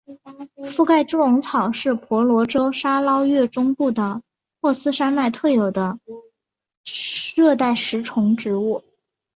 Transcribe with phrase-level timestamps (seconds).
[0.75, 4.23] 附盖猪笼草是婆罗洲沙捞越中部的
[4.59, 5.99] 霍斯山脉特有的
[7.35, 8.83] 热带食虫植物。